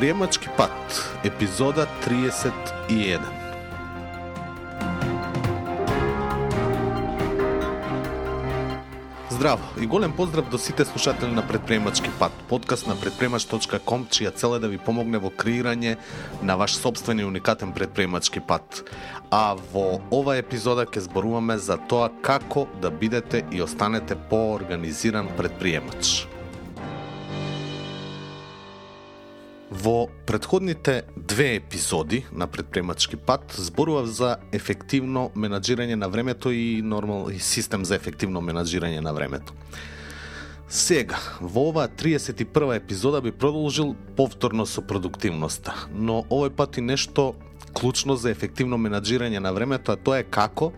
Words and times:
Предприемачки 0.00 0.48
пат, 0.56 1.16
епизода 1.24 1.86
31. 2.06 3.20
Здраво 9.30 9.60
и 9.80 9.86
голем 9.86 10.12
поздрав 10.12 10.48
до 10.48 10.58
сите 10.58 10.84
слушатели 10.84 11.30
на 11.30 11.48
Предприемачки 11.48 12.10
пат, 12.18 12.32
подкаст 12.48 12.86
на 12.86 12.96
предприемач.ком, 12.96 14.06
чија 14.08 14.34
цел 14.34 14.56
е 14.56 14.64
да 14.64 14.72
ви 14.72 14.78
помогне 14.78 15.20
во 15.20 15.28
креирање 15.28 15.98
на 16.42 16.56
ваш 16.56 16.80
собствен 16.80 17.20
и 17.20 17.28
уникатен 17.28 17.76
предприемачки 17.76 18.40
пат. 18.40 18.80
А 19.30 19.52
во 19.74 20.00
ова 20.08 20.40
епизода 20.40 20.88
ќе 20.88 21.04
зборуваме 21.12 21.60
за 21.60 21.76
тоа 21.76 22.08
како 22.24 22.64
да 22.80 22.88
бидете 22.88 23.44
и 23.52 23.60
останете 23.60 24.16
поорганизиран 24.16 25.28
предприемач. 25.36 26.29
Во 29.70 30.08
предходните 30.26 31.02
две 31.16 31.54
епизоди 31.54 32.24
на 32.32 32.46
предпремачки 32.46 33.16
пат 33.16 33.54
зборував 33.56 34.06
за 34.06 34.36
ефективно 34.52 35.30
менаџирање 35.36 35.94
на 35.94 36.08
времето 36.10 36.50
и 36.50 36.82
нормал 36.82 37.30
и 37.30 37.38
систем 37.38 37.84
за 37.84 37.94
ефективно 37.94 38.42
менаџирање 38.42 38.98
на 39.00 39.12
времето. 39.14 39.54
Сега, 40.68 41.18
во 41.40 41.68
оваа 41.70 41.86
31 41.88 42.76
епизода 42.76 43.22
би 43.22 43.30
продолжил 43.30 43.94
повторно 44.16 44.66
со 44.66 44.82
продуктивноста, 44.82 45.74
но 45.94 46.24
овој 46.30 46.50
пат 46.50 46.78
и 46.78 46.80
нешто 46.82 47.34
клучно 47.72 48.16
за 48.16 48.30
ефективно 48.30 48.74
менаџирање 48.74 49.38
на 49.38 49.52
времето, 49.54 49.92
а 49.92 49.96
тоа 49.96 50.18
е 50.18 50.26
како 50.26 50.72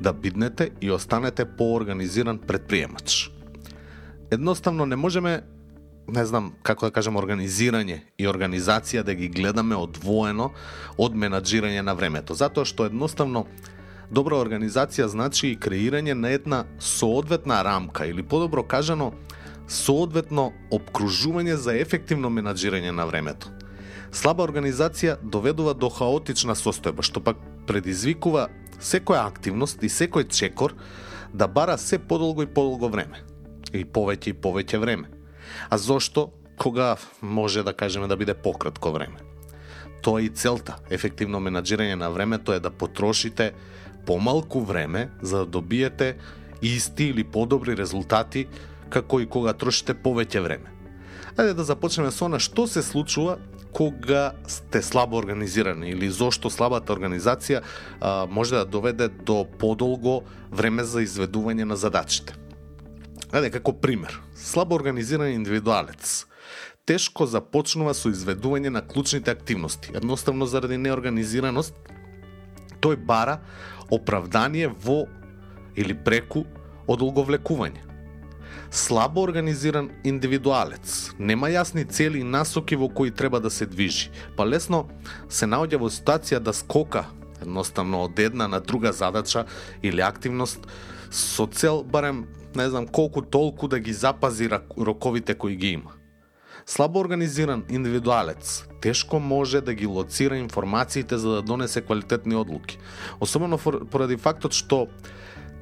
да 0.00 0.12
биднете 0.12 0.70
и 0.80 0.90
останете 0.90 1.44
поорганизиран 1.44 2.38
предприемач. 2.38 3.30
Едноставно 4.30 4.86
не 4.86 4.96
можеме 4.96 5.42
не 6.08 6.24
знам 6.26 6.52
како 6.62 6.88
да 6.88 6.94
кажам 6.94 7.16
организирање 7.20 8.00
и 8.18 8.28
организација 8.28 9.02
да 9.04 9.14
ги 9.14 9.28
гледаме 9.28 9.76
одвоено 9.76 10.50
од 10.96 11.14
менаџирање 11.14 11.82
на 11.84 11.94
времето, 11.94 12.34
затоа 12.34 12.64
што 12.64 12.88
едноставно 12.88 13.44
добра 14.10 14.38
организација 14.40 15.08
значи 15.12 15.52
и 15.52 15.58
креирање 15.58 16.14
на 16.14 16.32
една 16.32 16.64
соодветна 16.80 17.62
рамка 17.64 18.06
или 18.06 18.22
подобро 18.22 18.64
кажано 18.64 19.12
соодветно 19.68 20.52
обкружување 20.72 21.54
за 21.54 21.76
ефективно 21.76 22.30
менаџирање 22.32 22.90
на 22.90 23.04
времето. 23.06 23.52
Слаба 24.12 24.46
организација 24.48 25.18
доведува 25.22 25.74
до 25.74 25.90
хаотична 25.92 26.56
состојба, 26.56 27.04
што 27.04 27.20
пак 27.20 27.36
предизвикува 27.68 28.48
секоја 28.80 29.26
активност 29.26 29.84
и 29.84 29.92
секој 29.92 30.30
чекор 30.32 30.72
да 31.34 31.48
бара 31.48 31.76
се 31.78 31.98
подолго 31.98 32.42
и 32.42 32.46
подолго 32.46 32.88
време. 32.88 33.20
И 33.72 33.84
повеќе 33.84 34.32
и 34.32 34.40
повеќе 34.40 34.80
време. 34.80 35.17
А 35.70 35.78
зошто? 35.78 36.30
Кога 36.58 36.96
може 37.22 37.62
да 37.62 37.72
кажеме 37.72 38.06
да 38.06 38.16
биде 38.16 38.34
пократко 38.34 38.92
време. 38.92 39.16
Тоа 40.02 40.22
и 40.22 40.28
целта. 40.28 40.76
Ефективно 40.90 41.38
менаџирање 41.40 41.94
на 41.94 42.10
времето 42.10 42.52
е 42.52 42.60
да 42.60 42.70
потрошите 42.70 43.52
помалку 44.06 44.60
време 44.60 45.10
за 45.22 45.38
да 45.38 45.46
добиете 45.46 46.16
исти 46.62 47.04
или 47.04 47.24
подобри 47.24 47.76
резултати 47.76 48.46
како 48.90 49.20
и 49.20 49.26
кога 49.26 49.52
трошите 49.52 49.94
повеќе 49.94 50.42
време. 50.42 50.72
Ајде 51.38 51.54
да 51.54 51.64
започнеме 51.64 52.10
со 52.10 52.26
она 52.26 52.40
што 52.42 52.66
се 52.66 52.82
случува 52.82 53.38
кога 53.72 54.32
сте 54.46 54.82
слабо 54.82 55.18
организирани 55.18 55.90
или 55.90 56.10
зошто 56.10 56.50
слабата 56.50 56.92
организација 56.92 57.60
а, 58.00 58.26
може 58.26 58.56
да 58.56 58.64
доведе 58.64 59.08
до 59.08 59.44
подолго 59.44 60.22
време 60.50 60.84
за 60.84 61.04
изведување 61.04 61.68
на 61.68 61.76
задачите. 61.76 62.34
Ајде, 63.28 63.50
како 63.52 63.74
пример, 63.76 64.14
слабо 64.34 64.78
организиран 64.78 65.28
индивидуалец 65.28 66.24
тешко 66.88 67.26
започнува 67.28 67.92
со 67.92 68.08
изведување 68.08 68.70
на 68.72 68.80
клучните 68.80 69.30
активности. 69.30 69.92
Едноставно 69.92 70.46
заради 70.48 70.78
неорганизираност, 70.80 71.74
тој 72.80 72.96
бара 72.96 73.42
оправдание 73.92 74.70
во 74.72 75.04
или 75.76 75.92
преку 75.92 76.46
одолговлекување. 76.88 77.84
Слабо 78.70 79.26
организиран 79.28 79.90
индивидуалец 80.08 81.12
нема 81.18 81.52
јасни 81.52 81.84
цели 81.84 82.24
и 82.24 82.24
насоки 82.24 82.76
во 82.76 82.88
кои 82.88 83.12
треба 83.12 83.40
да 83.40 83.50
се 83.50 83.66
движи, 83.66 84.08
па 84.36 84.48
лесно 84.48 84.86
се 85.28 85.44
наоѓа 85.44 85.84
во 85.84 85.92
ситуација 85.92 86.40
да 86.40 86.56
скока 86.56 87.04
едноставно 87.42 88.06
од 88.08 88.18
една 88.18 88.48
на 88.48 88.60
друга 88.60 88.92
задача 88.92 89.44
или 89.82 90.00
активност 90.00 90.64
со 91.10 91.46
цел 91.46 91.84
барем 91.84 92.24
не 92.56 92.70
знам 92.70 92.86
колку 92.86 93.22
толку 93.22 93.68
да 93.68 93.78
ги 93.78 93.92
запази 93.92 94.50
роковите 94.78 95.34
кои 95.34 95.56
ги 95.56 95.68
има. 95.68 95.90
Слабо 96.66 97.00
организиран 97.00 97.64
индивидуалец 97.70 98.66
тешко 98.80 99.20
може 99.20 99.60
да 99.60 99.74
ги 99.74 99.86
лоцира 99.86 100.36
информациите 100.36 101.18
за 101.18 101.30
да 101.30 101.42
донесе 101.42 101.80
квалитетни 101.80 102.36
одлуки. 102.36 102.78
Особено 103.20 103.58
поради 103.90 104.16
фактот 104.16 104.52
што 104.52 104.88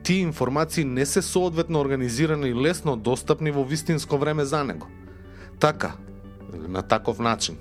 тие 0.02 0.22
информации 0.22 0.84
не 0.84 1.06
се 1.06 1.22
соодветно 1.22 1.80
организирани 1.80 2.48
и 2.48 2.54
лесно 2.54 2.96
достапни 2.96 3.50
во 3.50 3.64
вистинско 3.64 4.18
време 4.18 4.44
за 4.44 4.64
него. 4.64 4.86
Така, 5.60 5.92
на 6.68 6.82
таков 6.82 7.18
начин, 7.18 7.56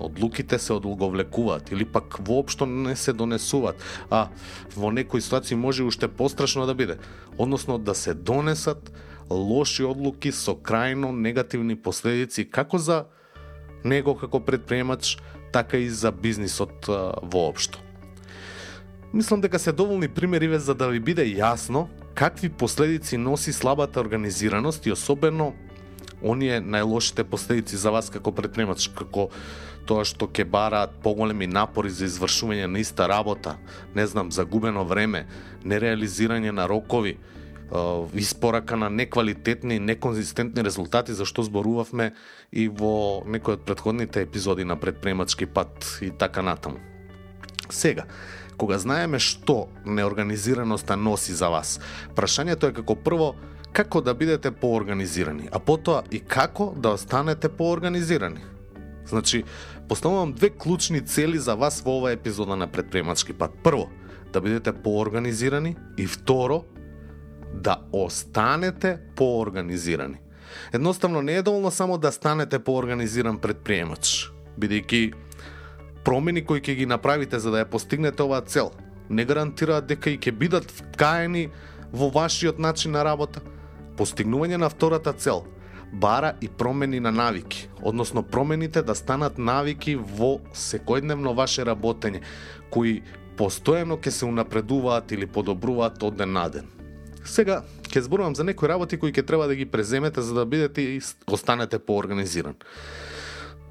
одлуките 0.00 0.58
се 0.58 0.72
одолговлекуваат 0.72 1.70
или 1.72 1.84
пак 1.84 2.16
воопшто 2.20 2.66
не 2.66 2.96
се 2.96 3.12
донесуваат, 3.12 3.76
а 4.10 4.28
во 4.76 4.90
некои 4.90 5.20
ситуации 5.20 5.56
може 5.56 5.84
уште 5.84 6.08
пострашно 6.08 6.66
да 6.66 6.74
биде, 6.74 6.98
односно 7.38 7.78
да 7.78 7.94
се 7.94 8.14
донесат 8.14 8.92
лоши 9.30 9.84
одлуки 9.84 10.32
со 10.32 10.54
крајно 10.54 11.12
негативни 11.12 11.76
последици 11.76 12.44
како 12.44 12.78
за 12.78 13.04
него 13.84 14.14
како 14.16 14.40
предприемач, 14.40 15.18
така 15.52 15.76
и 15.76 15.88
за 15.88 16.12
бизнисот 16.12 16.86
воопшто. 17.22 17.78
Мислам 19.14 19.40
дека 19.40 19.58
се 19.58 19.72
доволни 19.72 20.08
примери 20.08 20.58
за 20.58 20.74
да 20.74 20.88
ви 20.88 21.00
биде 21.00 21.22
јасно 21.22 21.86
какви 22.14 22.48
последици 22.48 23.16
носи 23.16 23.52
слабата 23.52 24.00
организираност 24.00 24.86
и 24.86 24.92
особено 24.92 25.52
оние 26.22 26.60
најлошите 26.60 27.24
последици 27.24 27.76
за 27.76 27.90
вас 27.90 28.10
како 28.10 28.32
предприемач, 28.32 28.88
како 28.88 29.28
тоа 29.86 30.04
што 30.08 30.26
ќе 30.26 30.44
бараат 30.48 30.96
поголеми 31.02 31.46
напори 31.46 31.90
за 31.90 32.08
извршување 32.08 32.66
на 32.66 32.80
иста 32.80 33.08
работа, 33.08 33.56
не 33.94 34.06
знам, 34.06 34.32
загубено 34.32 34.84
време, 34.84 35.26
нереализирање 35.64 36.52
на 36.52 36.68
рокови, 36.68 37.18
испорака 38.14 38.76
на 38.76 38.90
неквалитетни, 38.90 39.78
неконзистентни 39.78 40.62
резултати, 40.62 41.14
за 41.14 41.24
што 41.24 41.42
зборувавме 41.42 42.12
и 42.52 42.68
во 42.68 43.24
некои 43.26 43.58
од 43.58 43.64
предходните 43.64 44.22
епизоди 44.22 44.64
на 44.64 44.76
предпремачки 44.76 45.46
пат 45.46 45.98
и 46.00 46.10
така 46.10 46.42
натаму. 46.42 46.78
Сега, 47.70 48.04
кога 48.56 48.78
знаеме 48.78 49.18
што 49.18 49.68
неорганизираноста 49.84 50.96
носи 50.96 51.32
за 51.32 51.48
вас, 51.48 51.80
прашањето 52.14 52.70
е 52.70 52.78
како 52.82 52.94
прво 52.94 53.34
како 53.74 54.00
да 54.00 54.14
бидете 54.14 54.52
поорганизирани, 54.54 55.48
а 55.50 55.58
потоа 55.58 56.04
и 56.10 56.20
како 56.20 56.72
да 56.76 56.94
останете 56.94 57.48
поорганизирани. 57.48 58.53
Значи, 59.06 59.44
поставувам 59.88 60.32
две 60.32 60.50
клучни 60.50 61.00
цели 61.00 61.38
за 61.38 61.54
вас 61.54 61.80
во 61.80 61.98
оваа 61.98 62.12
епизода 62.12 62.56
на 62.56 62.66
предприемачки 62.66 63.32
пат. 63.32 63.50
Прво, 63.62 63.88
да 64.32 64.40
бидете 64.40 64.72
поорганизирани 64.72 65.76
и 65.98 66.06
второ, 66.06 66.64
да 67.54 67.78
останете 67.92 68.98
поорганизирани. 69.16 70.20
Едноставно 70.72 71.22
не 71.22 71.36
е 71.36 71.42
доволно 71.42 71.70
само 71.70 71.98
да 71.98 72.12
станете 72.12 72.58
поорганизиран 72.58 73.38
предприемач, 73.38 74.30
бидејќи 74.58 75.14
промени 76.04 76.44
кои 76.44 76.60
ќе 76.60 76.74
ги 76.74 76.86
направите 76.86 77.38
за 77.38 77.50
да 77.50 77.64
ја 77.64 77.70
постигнете 77.70 78.22
оваа 78.22 78.44
цел, 78.44 78.72
не 79.10 79.24
гарантираат 79.24 79.86
дека 79.86 80.10
и 80.10 80.18
ќе 80.18 80.32
бидат 80.32 80.70
вкаени 80.70 81.50
во 81.92 82.10
вашиот 82.10 82.58
начин 82.58 82.92
на 82.92 83.04
работа. 83.04 83.40
Постигнување 83.96 84.58
на 84.58 84.68
втората 84.68 85.12
цел 85.12 85.44
бара 86.00 86.34
и 86.40 86.48
промени 86.48 87.00
на 87.00 87.12
навики, 87.12 87.68
односно 87.82 88.22
промените 88.22 88.82
да 88.82 88.94
станат 88.94 89.38
навики 89.38 89.96
во 89.96 90.38
секојдневно 90.54 91.34
ваше 91.34 91.64
работење, 91.64 92.22
кои 92.70 93.02
постојано 93.38 93.98
ќе 93.98 94.10
се 94.10 94.26
унапредуваат 94.26 95.12
или 95.12 95.26
подобруваат 95.26 96.02
од 96.02 96.18
ден 96.18 96.32
на 96.32 96.48
ден. 96.48 96.66
Сега 97.24 97.62
ќе 97.88 98.04
зборувам 98.04 98.34
за 98.34 98.44
некои 98.44 98.68
работи 98.68 98.98
кои 98.98 99.12
ќе 99.12 99.26
треба 99.26 99.46
да 99.46 99.54
ги 99.54 99.66
преземете 99.66 100.22
за 100.22 100.34
да 100.34 100.44
бидете 100.46 100.82
и 100.82 101.00
останете 101.26 101.78
поорганизиран. 101.78 102.54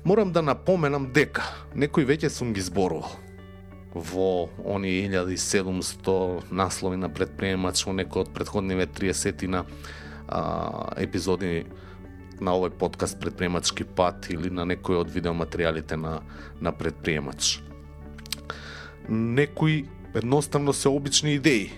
Морам 0.03 0.31
да 0.31 0.41
напоменам 0.41 1.11
дека 1.13 1.43
некои 1.75 2.05
веќе 2.05 2.29
сум 2.29 2.53
ги 2.53 2.61
зборувал 2.61 3.11
во 3.93 4.49
они 4.65 5.05
1700 5.07 6.51
наслови 6.51 6.97
на 6.97 7.09
предприемач 7.13 7.85
во 7.85 7.93
некои 7.93 8.25
од 8.25 8.33
предходниве 8.33 8.87
30 8.87 9.47
на 9.47 9.65
а, 10.27 10.93
епизоди 10.97 11.65
на 12.41 12.55
овој 12.57 12.73
подкаст 12.79 13.19
предприемачки 13.21 13.83
пат 13.83 14.29
или 14.29 14.49
на 14.49 14.65
некој 14.65 15.01
од 15.03 15.11
видеоматеријалите 15.13 15.99
на, 15.99 16.21
на 16.61 16.71
предприемач. 16.71 17.61
Некои 19.09 19.85
едноставно 20.15 20.73
се 20.73 20.89
обични 20.89 21.35
идеи, 21.35 21.71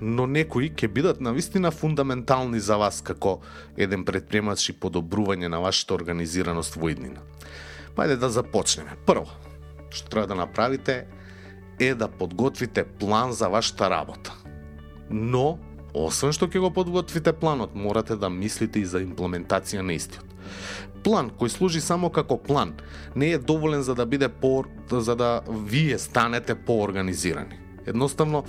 но 0.00 0.26
некои 0.26 0.70
ќе 0.72 0.88
бидат 0.88 1.20
на 1.20 1.32
вистина 1.32 1.70
фундаментални 1.70 2.60
за 2.60 2.76
вас 2.80 3.02
како 3.04 3.40
еден 3.76 4.04
предприемач 4.04 4.68
и 4.70 4.76
подобрување 4.76 5.48
на 5.52 5.60
вашата 5.60 5.94
организираност 5.94 6.74
во 6.74 6.88
иднина. 6.88 7.20
Па 7.94 8.08
да 8.08 8.30
започнеме. 8.30 8.96
Прво, 9.06 9.28
што 9.90 10.08
треба 10.08 10.26
да 10.26 10.34
направите 10.34 11.06
е 11.78 11.94
да 11.94 12.08
подготвите 12.08 12.84
план 12.84 13.32
за 13.32 13.48
вашата 13.48 13.90
работа. 13.90 14.32
Но, 15.10 15.58
освен 15.94 16.32
што 16.32 16.46
ќе 16.46 16.60
го 16.60 16.70
подготвите 16.70 17.32
планот, 17.32 17.74
морате 17.74 18.16
да 18.16 18.30
мислите 18.30 18.80
и 18.80 18.86
за 18.86 19.02
имплементација 19.04 19.82
на 19.82 19.96
истиот. 19.96 20.26
План 21.04 21.30
кој 21.30 21.48
служи 21.48 21.80
само 21.80 22.10
како 22.10 22.36
план 22.36 22.74
не 23.16 23.32
е 23.32 23.38
доволен 23.38 23.82
за 23.82 23.94
да 23.94 24.06
биде 24.06 24.28
по 24.28 24.64
за 24.90 25.16
да 25.16 25.40
вие 25.48 25.98
станете 25.98 26.54
поорганизирани. 26.54 27.58
Едноставно, 27.86 28.44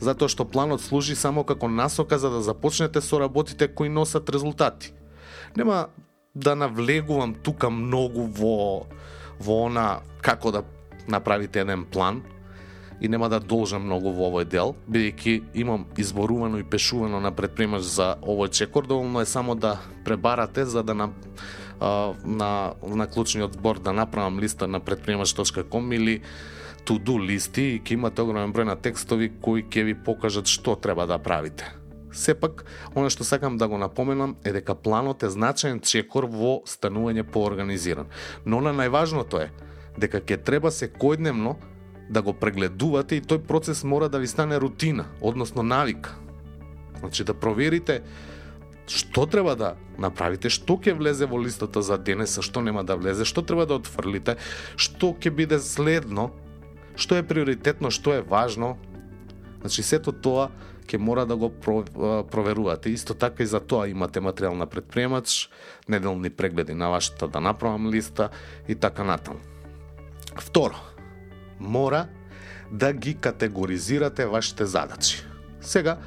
затоа 0.00 0.28
што 0.28 0.44
планот 0.44 0.80
служи 0.80 1.16
само 1.16 1.44
како 1.44 1.68
насока 1.68 2.18
за 2.18 2.30
да 2.30 2.42
започнете 2.42 3.00
со 3.00 3.20
работите 3.20 3.68
кои 3.68 3.88
носат 3.88 4.30
резултати. 4.30 4.92
Нема 5.56 5.88
да 6.34 6.54
навлегувам 6.54 7.34
тука 7.34 7.70
многу 7.70 8.28
во 8.28 8.86
во 9.40 9.66
она 9.66 10.00
како 10.22 10.52
да 10.52 10.62
направите 11.08 11.60
еден 11.60 11.84
план 11.84 12.22
и 13.00 13.08
нема 13.08 13.28
да 13.28 13.40
должам 13.40 13.84
многу 13.84 14.12
во 14.12 14.30
овој 14.30 14.44
дел, 14.44 14.74
бидејќи 14.88 15.42
имам 15.54 15.86
изборувано 15.96 16.58
и 16.58 16.64
пешувано 16.64 17.20
на 17.20 17.32
предпримач 17.32 17.82
за 17.82 18.16
овој 18.22 18.50
чекор, 18.50 18.86
доволно 18.86 19.20
е 19.20 19.26
само 19.26 19.54
да 19.54 19.78
пребарате 20.04 20.64
за 20.64 20.82
да 20.82 20.94
на 20.94 21.10
на, 21.80 22.72
на 22.82 23.06
клучниот 23.06 23.52
збор 23.52 23.78
да 23.78 23.92
направам 23.92 24.40
листа 24.40 24.66
на 24.66 24.80
предприемач.com 24.80 25.94
или 25.94 26.22
to-do 26.86 27.18
листи 27.20 27.62
и 27.62 27.80
ќе 27.80 27.98
имате 27.98 28.22
огромен 28.22 28.54
број 28.54 28.68
на 28.70 28.76
текстови 28.76 29.32
кои 29.42 29.64
ќе 29.66 29.84
ви 29.84 29.94
покажат 29.94 30.46
што 30.46 30.76
треба 30.76 31.06
да 31.06 31.18
правите. 31.18 31.66
Сепак, 32.16 32.64
оно 32.94 33.10
што 33.10 33.24
сакам 33.24 33.58
да 33.58 33.68
го 33.68 33.78
напоменам 33.78 34.36
е 34.44 34.52
дека 34.56 34.74
планот 34.74 35.22
е 35.22 35.30
значаен 35.30 35.80
чекор 35.80 36.24
во 36.30 36.62
станување 36.64 37.26
поорганизиран. 37.28 38.06
Но 38.46 38.60
на 38.64 38.72
најважното 38.72 39.42
е 39.42 39.50
дека 39.98 40.22
ќе 40.22 40.38
треба 40.44 40.70
секојдневно 40.70 41.56
да 42.10 42.22
го 42.22 42.32
прегледувате 42.32 43.16
и 43.16 43.22
тој 43.22 43.46
процес 43.46 43.84
мора 43.84 44.08
да 44.08 44.18
ви 44.18 44.26
стане 44.26 44.60
рутина, 44.60 45.06
односно 45.20 45.62
навика. 45.62 46.14
Значи 47.00 47.24
да 47.24 47.34
проверите 47.34 48.02
што 48.86 49.26
треба 49.26 49.56
да 49.58 49.74
направите, 49.98 50.50
што 50.50 50.78
ќе 50.78 50.94
влезе 50.94 51.26
во 51.26 51.40
листата 51.42 51.82
за 51.82 51.98
денес, 51.98 52.38
а 52.38 52.42
што 52.42 52.62
нема 52.62 52.84
да 52.86 52.96
влезе, 52.96 53.26
што 53.26 53.42
треба 53.42 53.66
да 53.66 53.80
отфрлите, 53.80 54.36
што 54.76 55.12
ќе 55.18 55.30
биде 55.34 55.58
следно, 55.58 56.30
што 56.94 57.18
е 57.18 57.26
приоритетно, 57.26 57.90
што 57.90 58.14
е 58.14 58.22
важно. 58.22 58.76
Значи 59.60 59.82
сето 59.82 60.14
тоа 60.14 60.50
ќе 60.86 61.02
мора 61.02 61.26
да 61.26 61.34
го 61.36 61.50
проверувате. 61.50 62.94
Исто 62.94 63.14
така 63.14 63.42
и 63.42 63.46
за 63.46 63.58
тоа 63.60 63.88
имате 63.90 64.22
материјал 64.22 64.54
на 64.54 64.70
предприемач, 64.70 65.50
неделни 65.88 66.30
прегледи 66.30 66.74
на 66.74 66.88
вашата 66.88 67.28
да 67.28 67.40
направам 67.40 67.90
листа 67.90 68.30
и 68.68 68.74
така 68.74 69.04
натаму. 69.04 69.40
Второ, 70.38 70.78
мора 71.60 72.06
да 72.72 72.92
ги 72.92 73.14
категоризирате 73.14 74.26
вашите 74.26 74.66
задачи. 74.66 75.22
Сега, 75.60 75.98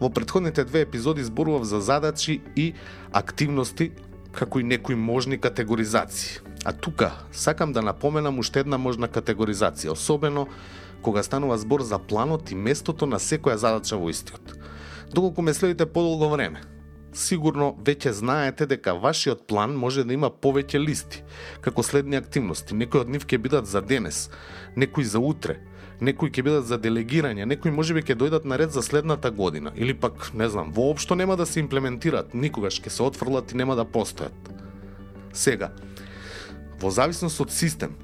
Во 0.00 0.10
предходните 0.10 0.64
две 0.64 0.80
епизоди 0.80 1.24
зборував 1.24 1.64
за 1.64 1.80
задачи 1.80 2.40
и 2.56 2.74
активности 3.12 3.92
како 4.32 4.60
и 4.60 4.62
некои 4.62 4.94
можни 4.94 5.38
категоризации. 5.38 6.40
А 6.64 6.72
тука 6.72 7.12
сакам 7.32 7.72
да 7.72 7.82
напоменам 7.82 8.38
уште 8.38 8.60
една 8.60 8.78
можна 8.78 9.08
категоризација, 9.08 9.94
особено 9.94 10.48
кога 11.02 11.22
станува 11.22 11.58
збор 11.58 11.82
за 11.82 11.98
планот 11.98 12.50
и 12.50 12.54
местото 12.54 13.06
на 13.06 13.20
секоја 13.22 13.54
задача 13.54 13.96
во 13.96 14.10
истиот. 14.10 14.56
Доколку 15.14 15.42
ме 15.42 15.54
следите 15.54 15.86
подолго 15.86 16.28
време, 16.30 16.60
сигурно 17.14 17.72
веќе 17.84 18.10
знаете 18.10 18.66
дека 18.66 18.94
вашиот 18.98 19.46
план 19.46 19.76
може 19.78 20.04
да 20.04 20.14
има 20.14 20.30
повеќе 20.30 20.80
листи, 20.82 21.22
како 21.60 21.82
следни 21.82 22.16
активности. 22.16 22.74
Некои 22.74 23.00
од 23.00 23.08
нив 23.08 23.26
ќе 23.26 23.38
бидат 23.38 23.66
за 23.70 23.80
денес, 23.80 24.28
некои 24.76 25.04
за 25.04 25.22
утре, 25.22 25.60
некои 26.00 26.30
ќе 26.30 26.42
бидат 26.42 26.66
за 26.66 26.78
делегирање, 26.78 27.46
некои 27.46 27.70
можеби 27.70 28.02
ќе 28.02 28.18
дојдат 28.18 28.44
на 28.44 28.58
ред 28.58 28.74
за 28.74 28.82
следната 28.82 29.30
година 29.30 29.72
или 29.76 29.94
пак 29.94 30.32
не 30.34 30.48
знам, 30.48 30.72
воопшто 30.72 31.14
нема 31.14 31.36
да 31.36 31.46
се 31.46 31.60
имплементираат, 31.60 32.34
никогаш 32.34 32.80
ќе 32.82 32.90
се 32.90 33.02
отфрлат 33.02 33.52
и 33.52 33.56
нема 33.56 33.76
да 33.76 33.84
постојат. 33.84 34.34
Сега, 35.32 35.70
во 36.80 36.90
зависност 36.90 37.40
од 37.40 37.54
систем 37.54 37.94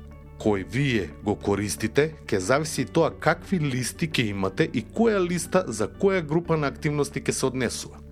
кој 0.40 0.64
вие 0.72 1.08
го 1.24 1.34
користите, 1.36 2.14
ќе 2.26 2.38
зависи 2.40 2.82
и 2.82 2.88
тоа 2.88 3.10
какви 3.12 3.58
листи 3.60 4.08
ќе 4.08 4.30
имате 4.30 4.70
и 4.72 4.82
која 4.82 5.20
листа 5.20 5.64
за 5.68 5.88
која 5.88 6.22
група 6.24 6.56
на 6.56 6.70
активности 6.72 7.20
ќе 7.20 7.32
се 7.36 7.46
однесува. 7.46 8.09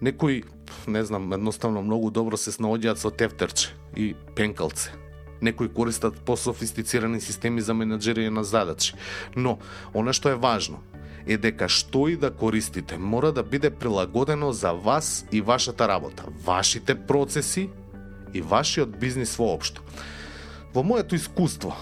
Некои, 0.00 0.44
не 0.86 1.04
знам, 1.04 1.32
едноставно 1.32 1.82
многу 1.82 2.10
добро 2.10 2.36
се 2.36 2.50
снаоѓаат 2.54 3.02
со 3.02 3.10
тефтерче 3.10 3.74
и 3.96 4.14
пенкалце 4.36 4.94
Некои 5.40 5.68
користат 5.68 6.18
пософистицирани 6.26 7.20
системи 7.20 7.62
за 7.62 7.74
менеджерија 7.74 8.30
на 8.34 8.42
задачи. 8.44 8.94
Но, 9.36 9.58
она 9.94 10.12
што 10.12 10.34
е 10.34 10.38
важно, 10.38 10.82
е 11.26 11.38
дека 11.38 11.68
што 11.68 12.08
и 12.08 12.16
да 12.16 12.30
користите 12.34 12.98
мора 12.98 13.32
да 13.32 13.42
биде 13.42 13.70
прилагодено 13.70 14.52
за 14.52 14.72
вас 14.72 15.26
и 15.32 15.40
вашата 15.40 15.88
работа, 15.88 16.24
вашите 16.44 16.94
процеси 16.94 17.70
и 18.34 18.40
вашиот 18.40 18.98
бизнис 18.98 19.36
воопшто. 19.36 19.82
Во 20.74 20.82
моето 20.82 21.14
искуство 21.14 21.76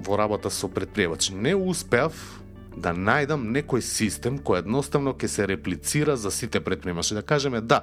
во 0.00 0.18
работа 0.18 0.50
со 0.50 0.68
предприемачи 0.68 1.34
не 1.34 1.54
успеав 1.54 2.39
да 2.76 2.92
најдам 2.94 3.50
некој 3.54 3.82
систем 3.82 4.38
кој 4.38 4.62
едноставно 4.62 5.14
ќе 5.14 5.28
се 5.28 5.46
реплицира 5.46 6.16
за 6.16 6.30
сите 6.30 6.60
предприемачи. 6.60 7.14
Да 7.14 7.22
кажеме, 7.22 7.60
да, 7.60 7.82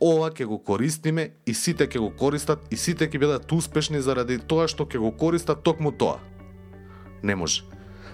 ова 0.00 0.30
ќе 0.30 0.46
го 0.46 0.58
користиме 0.58 1.30
и 1.46 1.54
сите 1.54 1.86
ќе 1.86 1.98
го 1.98 2.10
користат 2.10 2.66
и 2.70 2.76
сите 2.76 3.08
ќе 3.08 3.18
бидат 3.18 3.52
успешни 3.52 4.00
заради 4.00 4.38
тоа 4.38 4.68
што 4.68 4.86
ќе 4.86 4.98
го 4.98 5.12
користат 5.12 5.62
токму 5.62 5.92
тоа. 5.92 6.18
Не 7.22 7.34
може. 7.34 7.62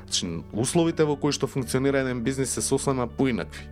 Значи, 0.05 0.27
условите 0.53 1.05
во 1.05 1.17
кои 1.17 1.33
што 1.33 1.47
функционира 1.47 2.03
еден 2.03 2.23
бизнис 2.23 2.51
се 2.55 2.63
сосема 2.63 3.07
поинакви 3.07 3.69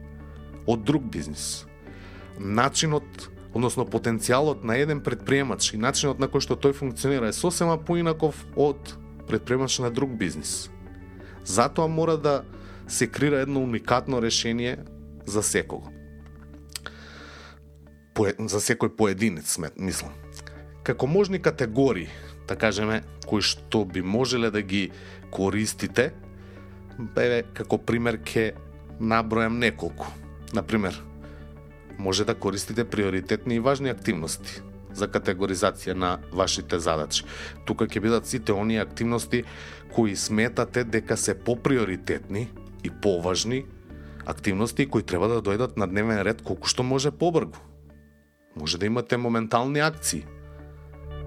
од 0.66 0.84
друг 0.84 1.02
бизнис. 1.02 1.66
Начинот, 2.38 3.28
односно 3.54 3.84
потенцијалот 3.88 4.64
на 4.64 4.76
еден 4.76 5.00
предприемач 5.00 5.72
и 5.72 5.80
начинот 5.80 6.20
на 6.20 6.28
кој 6.28 6.44
што 6.44 6.56
тој 6.56 6.76
функционира 6.76 7.28
е 7.28 7.36
сосема 7.36 7.78
поинаков 7.78 8.44
од 8.56 8.94
предприемач 9.28 9.78
на 9.78 9.90
друг 9.90 10.16
бизнис. 10.16 10.70
Затоа 11.48 11.88
мора 11.88 12.16
да 12.16 12.42
се 12.88 13.06
крира 13.06 13.40
едно 13.40 13.62
уникатно 13.64 14.22
решение 14.22 14.76
за 15.26 15.42
секого 15.42 15.98
за 18.38 18.60
секој 18.60 18.90
поединец, 18.96 19.58
мислам. 19.76 20.12
Како 20.82 21.06
можни 21.06 21.38
категории, 21.38 22.08
да 22.48 22.56
кажеме, 22.56 23.02
кои 23.26 23.42
што 23.42 23.84
би 23.84 24.02
можеле 24.02 24.50
да 24.50 24.62
ги 24.62 24.90
користите, 25.30 26.12
бе, 26.98 27.44
како 27.54 27.78
пример 27.78 28.18
ке 28.24 28.54
набројам 29.00 29.58
неколку. 29.58 30.06
Например, 30.54 30.96
може 31.98 32.24
да 32.24 32.34
користите 32.34 32.84
приоритетни 32.84 33.54
и 33.54 33.60
важни 33.60 33.90
активности 33.90 34.62
за 34.94 35.08
категоризација 35.08 35.94
на 35.94 36.18
вашите 36.32 36.78
задачи. 36.78 37.24
Тука 37.66 37.86
ќе 37.86 38.00
бидат 38.00 38.26
сите 38.26 38.52
оние 38.52 38.80
активности 38.80 39.44
кои 39.94 40.16
сметате 40.16 40.84
дека 40.84 41.16
се 41.16 41.34
поприоритетни 41.34 42.48
и 42.84 42.90
поважни 42.90 43.64
активности 44.26 44.86
кои 44.86 45.02
треба 45.02 45.28
да 45.28 45.42
дојдат 45.42 45.76
на 45.76 45.88
дневен 45.88 46.22
ред 46.22 46.42
колку 46.42 46.68
што 46.68 46.82
може 46.82 47.10
побргу. 47.10 47.56
Може 48.56 48.78
да 48.78 48.86
имате 48.86 49.16
моментални 49.16 49.80
акции 49.80 50.24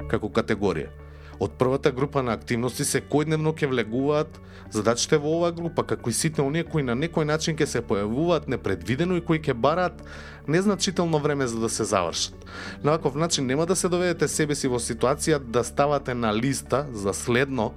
како 0.09 0.29
категорија. 0.29 1.00
Од 1.41 1.51
првата 1.57 1.91
група 1.91 2.21
на 2.21 2.35
активности 2.37 2.85
се 2.85 2.99
којдневно 3.01 3.55
ќе 3.57 3.65
влегуваат 3.71 4.35
задачите 4.69 5.17
во 5.17 5.31
оваа 5.39 5.55
група, 5.57 5.81
како 5.89 6.11
и 6.11 6.13
сите 6.13 6.43
оние 6.43 6.61
кои 6.63 6.83
на 6.85 6.93
некој 6.93 7.25
начин 7.25 7.55
ќе 7.57 7.65
се 7.65 7.79
појавуваат 7.81 8.45
непредвидено 8.45 9.17
и 9.17 9.23
кои 9.25 9.41
ќе 9.41 9.55
бараат 9.57 10.03
незначително 10.47 11.17
време 11.19 11.47
за 11.47 11.57
да 11.59 11.69
се 11.69 11.83
завршат. 11.83 12.35
На 12.83 12.91
ваков 12.91 13.15
начин 13.15 13.49
нема 13.49 13.65
да 13.65 13.75
се 13.75 13.89
доведете 13.89 14.27
себе 14.27 14.55
си 14.55 14.69
во 14.69 14.77
ситуација 14.77 15.39
да 15.39 15.63
ставате 15.63 16.13
на 16.13 16.29
листа 16.29 16.85
за 16.93 17.13
следно 17.13 17.71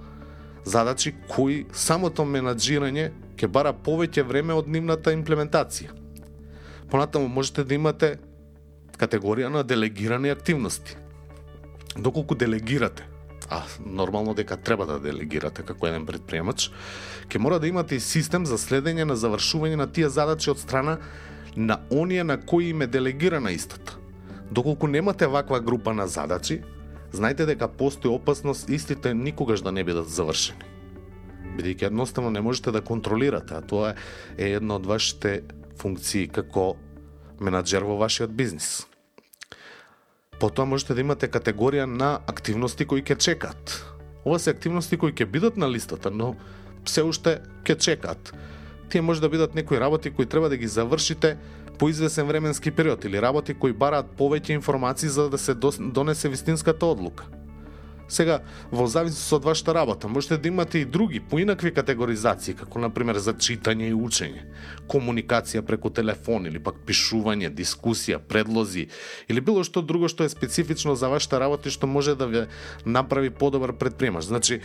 задачи 0.64 1.14
кои 1.28 1.64
самото 1.72 2.28
менаджирање 2.28 3.08
ќе 3.40 3.48
бара 3.48 3.72
повеќе 3.72 4.28
време 4.28 4.52
од 4.52 4.68
нивната 4.68 5.16
имплементација. 5.16 5.88
Понатаму 6.92 7.32
можете 7.32 7.64
да 7.64 7.74
имате 7.80 8.12
категорија 9.00 9.48
на 9.48 9.64
делегирани 9.64 10.28
активности. 10.28 11.00
Доколку 11.96 12.34
делегирате, 12.34 13.08
а 13.50 13.62
нормално 13.86 14.34
дека 14.34 14.56
треба 14.56 14.86
да 14.86 15.00
делегирате 15.00 15.62
како 15.62 15.86
еден 15.86 16.06
предприемач, 16.06 16.70
ќе 17.28 17.38
мора 17.38 17.58
да 17.60 17.68
имате 17.68 17.96
и 17.96 18.00
систем 18.00 18.46
за 18.46 18.58
следење 18.58 19.04
на 19.04 19.16
завршување 19.16 19.76
на 19.76 19.86
тие 19.86 20.08
задачи 20.08 20.50
од 20.50 20.58
страна 20.58 20.98
на 21.56 21.80
оние 21.90 22.24
на 22.24 22.40
кои 22.40 22.70
им 22.70 22.82
е 22.82 22.86
делегирана 22.86 23.52
истата. 23.52 23.98
Доколку 24.50 24.86
немате 24.86 25.26
ваква 25.26 25.60
група 25.60 25.94
на 25.94 26.06
задачи, 26.06 26.62
знајте 27.14 27.46
дека 27.46 27.68
постои 27.68 28.10
опасност 28.10 28.68
истите 28.68 29.14
никогаш 29.14 29.62
да 29.62 29.72
не 29.72 29.84
бидат 29.84 30.08
завршени. 30.08 30.64
Бидејќи 31.54 31.86
едноставно 31.86 32.30
не 32.30 32.40
можете 32.40 32.70
да 32.74 32.82
контролирате, 32.82 33.54
а 33.54 33.62
тоа 33.62 33.94
е 34.38 34.54
една 34.58 34.80
од 34.80 34.86
вашите 34.86 35.42
функции 35.78 36.26
како 36.28 36.74
менаджер 37.40 37.86
во 37.86 37.96
вашиот 37.96 38.34
бизнис. 38.34 38.86
Потоа 40.40 40.66
можете 40.66 40.94
да 40.94 41.00
имате 41.00 41.28
категорија 41.30 41.86
на 41.86 42.18
активности 42.26 42.84
кои 42.84 43.02
ќе 43.02 43.18
чекат. 43.18 43.84
Ова 44.24 44.38
се 44.38 44.50
активности 44.50 44.96
кои 44.96 45.12
ќе 45.12 45.26
бидат 45.30 45.56
на 45.56 45.68
листата, 45.70 46.10
но 46.10 46.34
се 46.84 47.02
уште 47.02 47.38
ќе 47.64 47.78
чекат. 47.78 48.32
Тие 48.88 49.02
може 49.02 49.20
да 49.20 49.28
бидат 49.28 49.54
некои 49.54 49.80
работи 49.80 50.10
кои 50.10 50.26
треба 50.26 50.48
да 50.48 50.56
ги 50.56 50.66
завршите 50.66 51.36
по 51.78 51.88
извесен 51.88 52.26
временски 52.26 52.70
период 52.70 53.04
или 53.04 53.22
работи 53.22 53.54
кои 53.54 53.72
бараат 53.72 54.06
повеќе 54.18 54.50
информации 54.54 55.08
за 55.08 55.30
да 55.30 55.38
се 55.38 55.54
донесе 55.54 56.28
вистинската 56.28 56.86
одлука. 56.86 57.24
Сега, 58.08 58.40
во 58.70 58.86
зависност 58.86 59.32
од 59.32 59.44
вашата 59.44 59.74
работа, 59.74 60.08
можете 60.08 60.36
да 60.36 60.48
имате 60.48 60.78
и 60.78 60.84
други, 60.84 61.20
поинакви 61.20 61.72
категоризации, 61.74 62.54
како 62.54 62.78
например 62.78 63.16
за 63.18 63.32
читање 63.32 63.88
и 63.88 63.96
учење, 63.96 64.44
комуникација 64.88 65.64
преку 65.64 65.90
телефон 65.90 66.46
или 66.46 66.60
пак 66.60 66.82
пишување, 66.86 67.48
дискусија, 67.54 68.18
предлози 68.18 68.88
или 69.28 69.40
било 69.40 69.64
што 69.64 69.82
друго 69.82 70.08
што 70.08 70.24
е 70.24 70.28
специфично 70.28 70.94
за 70.94 71.08
вашата 71.08 71.40
работа 71.40 71.68
и 71.68 71.72
што 71.72 71.86
може 71.86 72.14
да 72.14 72.26
ве 72.26 72.46
направи 72.84 73.30
подобар 73.30 73.72
предприемач. 73.72 74.24
Значи, 74.24 74.60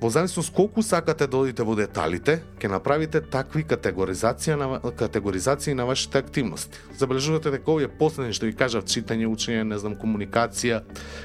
Во 0.00 0.10
зависност 0.10 0.52
колку 0.54 0.82
сакате 0.82 1.26
да 1.26 1.36
одите 1.42 1.64
во 1.66 1.74
деталите, 1.74 2.36
ќе 2.62 2.68
направите 2.70 3.18
такви 3.18 3.64
категоризација 3.66 4.54
на 4.54 4.92
категоризации 4.94 5.74
на 5.74 5.88
вашите 5.90 6.20
активности. 6.22 6.78
Забележувате 6.94 7.50
дека 7.50 7.72
овие 7.72 7.88
последни 7.90 8.36
што 8.36 8.46
ви 8.46 8.54
кажав 8.54 8.86
читање, 8.86 9.26
учење, 9.26 9.64
не 9.66 9.78
знам, 9.78 9.96
комуникација, 9.98 10.84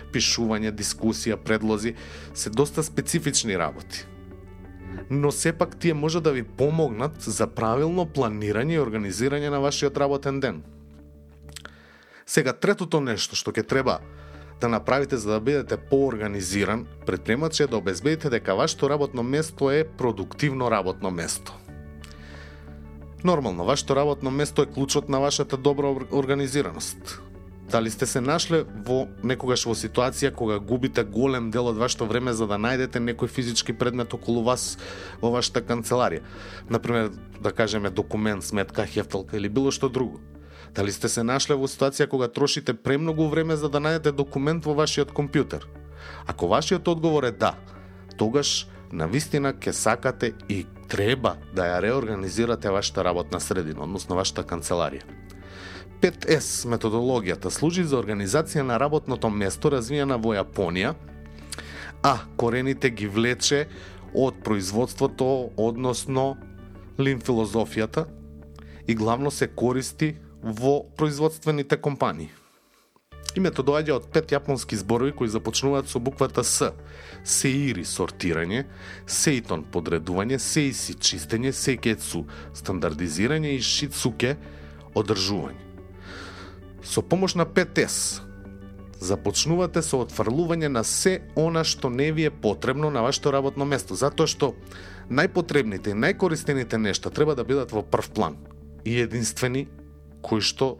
пишување, 0.09 0.73
дискусија, 0.73 1.37
предлози 1.37 1.93
се 2.33 2.49
доста 2.49 2.81
специфични 2.83 3.57
работи. 3.57 4.07
Но 5.09 5.31
сепак 5.31 5.77
тие 5.77 5.93
може 5.93 6.21
да 6.21 6.33
ви 6.33 6.41
помогнат 6.43 7.21
за 7.21 7.45
правилно 7.45 8.09
планирање 8.09 8.79
и 8.79 8.81
организирање 8.81 9.53
на 9.53 9.61
вашиот 9.61 9.97
работен 10.01 10.39
ден. 10.39 10.63
Сега 12.25 12.53
третото 12.57 13.01
нешто 13.05 13.37
што 13.37 13.53
ќе 13.53 13.67
треба 13.69 13.99
да 14.63 14.69
направите 14.69 15.17
за 15.17 15.31
да 15.31 15.39
бидете 15.39 15.77
поорганизиран 15.77 16.85
предприемач 17.05 17.59
е 17.59 17.67
да 17.67 17.77
обезбедите 17.77 18.29
дека 18.29 18.55
вашето 18.55 18.89
работно 18.89 19.23
место 19.23 19.71
е 19.71 19.83
продуктивно 19.83 20.71
работно 20.71 21.11
место. 21.11 21.53
Нормално, 23.23 23.65
вашето 23.65 23.95
работно 23.95 24.31
место 24.31 24.61
е 24.61 24.65
клучот 24.65 25.09
на 25.09 25.19
вашата 25.19 25.57
добра 25.57 25.87
организираност. 26.11 27.21
Дали 27.71 27.89
сте 27.89 28.05
се 28.05 28.21
нашле 28.21 28.63
во 28.87 29.03
некогаш 29.23 29.65
во 29.67 29.75
ситуација 29.75 30.31
кога 30.31 30.59
губите 30.59 31.03
голем 31.03 31.51
дел 31.51 31.67
од 31.67 31.77
вашето 31.77 32.07
време 32.07 32.31
за 32.33 32.47
да 32.47 32.55
најдете 32.55 33.03
некој 33.03 33.27
физички 33.27 33.73
предмет 33.73 34.13
околу 34.13 34.43
вас 34.47 34.77
во 35.19 35.31
вашата 35.31 35.59
канцеларија? 35.59 36.23
Например, 36.69 37.11
да 37.41 37.51
кажеме 37.51 37.89
документ, 37.89 38.43
сметка, 38.43 38.85
хефталка 38.85 39.37
или 39.37 39.49
било 39.49 39.71
што 39.71 39.89
друго. 39.89 40.23
Дали 40.75 40.91
сте 40.91 41.09
се 41.09 41.21
нашле 41.23 41.55
во 41.55 41.67
ситуација 41.69 42.07
кога 42.09 42.27
трошите 42.27 42.73
премногу 42.73 43.27
време 43.29 43.55
за 43.55 43.69
да 43.69 43.77
најдете 43.77 44.11
документ 44.17 44.65
во 44.65 44.73
вашиот 44.73 45.13
компјутер? 45.13 45.67
Ако 46.25 46.47
вашиот 46.47 46.87
одговор 46.87 47.23
е 47.23 47.31
да, 47.31 47.53
тогаш 48.17 48.67
на 48.91 49.07
вистина 49.07 49.53
ќе 49.53 49.71
сакате 49.71 50.33
и 50.49 50.65
треба 50.89 51.37
да 51.53 51.67
ја 51.69 51.81
реорганизирате 51.81 52.69
вашата 52.69 53.03
работна 53.03 53.39
средина, 53.39 53.85
односно 53.85 54.15
вашата 54.15 54.43
канцеларија. 54.43 55.05
5S 56.01 56.65
методологијата 56.67 57.49
служи 57.53 57.85
за 57.85 58.01
организација 58.01 58.65
на 58.65 58.79
работното 58.81 59.29
место 59.29 59.69
развиена 59.71 60.17
во 60.17 60.33
Јапонија, 60.35 60.95
а 62.03 62.17
корените 62.37 62.89
ги 62.89 63.07
влече 63.07 63.67
од 64.13 64.41
производството, 64.43 65.53
односно 65.57 66.35
лин 66.99 67.21
филозофијата 67.21 68.05
и 68.87 68.95
главно 68.95 69.31
се 69.31 69.47
користи 69.47 70.15
во 70.43 70.83
производствените 70.97 71.77
компании. 71.77 72.29
Името 73.33 73.63
доаѓа 73.65 73.95
од 73.97 74.09
пет 74.13 74.29
јапонски 74.35 74.77
зборови 74.77 75.13
кои 75.17 75.31
започнуваат 75.31 75.87
со 75.89 75.99
буквата 75.99 76.43
С. 76.43 76.73
Сеири 77.23 77.85
сортирање, 77.87 78.67
сеитон 79.07 79.63
подредување, 79.63 80.37
сеиси 80.37 80.93
чистење, 80.93 81.53
сейкецу 81.55 82.25
стандардизирање 82.53 83.55
и 83.55 83.63
шицуке 83.63 84.35
одржување. 84.93 85.63
Со 86.83 87.01
помош 87.01 87.33
на 87.39 87.47
5С 87.47 88.21
започнувате 89.03 89.81
со 89.81 90.03
отфрлување 90.03 90.69
на 90.69 90.83
се 90.83 91.21
она 91.39 91.63
што 91.63 91.89
не 91.89 92.11
ви 92.11 92.27
е 92.27 92.31
потребно 92.31 92.91
на 92.91 93.01
вашето 93.01 93.31
работно 93.31 93.65
место, 93.65 93.95
затоа 93.95 94.27
што 94.27 94.53
најпотребните 95.09 95.91
и 95.91 95.97
најкористените 95.97 96.77
нешта 96.77 97.09
треба 97.09 97.35
да 97.35 97.43
бидат 97.43 97.71
во 97.71 97.81
прв 97.81 98.11
план 98.13 98.37
и 98.85 98.99
единствени 99.01 99.67
кои 100.23 100.41
што 100.41 100.77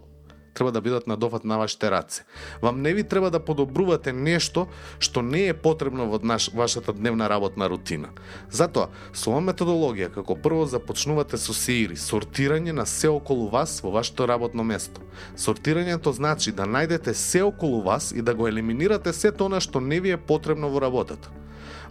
треба 0.54 0.72
да 0.72 0.82
бидат 0.82 1.08
на 1.08 1.18
дофат 1.18 1.44
на 1.44 1.58
вашите 1.58 1.92
раце. 1.92 2.24
Вам 2.62 2.82
не 2.82 2.94
ви 2.94 3.04
треба 3.04 3.30
да 3.32 3.40
подобрувате 3.40 4.14
нешто 4.14 4.68
што 5.00 5.22
не 5.22 5.48
е 5.50 5.54
потребно 5.54 6.06
во 6.06 6.20
наш, 6.24 6.50
вашата 6.54 6.94
дневна 6.94 7.30
работна 7.30 7.70
рутина. 7.70 8.10
Затоа, 8.50 8.90
со 9.14 9.32
ова 9.32 9.42
методологија, 9.42 10.12
како 10.14 10.36
прво 10.36 10.66
започнувате 10.66 11.38
со 11.38 11.54
сеири, 11.54 11.98
сортирање 11.98 12.72
на 12.72 12.86
се 12.86 13.10
околу 13.10 13.50
вас 13.50 13.82
во 13.82 13.92
вашето 13.92 14.28
работно 14.28 14.64
место. 14.64 15.02
Сортирањето 15.36 16.14
значи 16.14 16.52
да 16.52 16.70
најдете 16.70 17.14
се 17.14 17.44
околу 17.44 17.82
вас 17.82 18.12
и 18.12 18.22
да 18.22 18.34
го 18.34 18.48
елиминирате 18.48 19.14
се 19.14 19.32
тоа 19.32 19.60
што 19.60 19.82
не 19.82 20.00
ви 20.00 20.14
е 20.14 20.18
потребно 20.18 20.70
во 20.70 20.80
работата. 20.80 21.30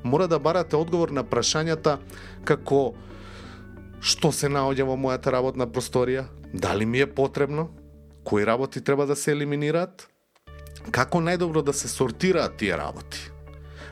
Мора 0.05 0.29
да 0.29 0.39
барате 0.39 0.77
одговор 0.77 1.11
на 1.11 1.25
прашањата 1.25 1.99
како 2.45 2.95
што 4.01 4.33
се 4.33 4.49
наоѓа 4.51 4.87
во 4.87 4.97
мојата 4.99 5.31
работна 5.31 5.67
просторија, 5.67 6.27
дали 6.55 6.87
ми 6.87 7.01
е 7.01 7.07
потребно, 7.07 7.71
кои 8.25 8.47
работи 8.47 8.81
треба 8.81 9.07
да 9.07 9.17
се 9.17 9.33
елиминираат, 9.33 10.09
како 10.91 11.21
најдобро 11.21 11.63
да 11.63 11.73
се 11.73 11.89
сортираат 11.89 12.57
тие 12.57 12.77
работи. 12.77 13.31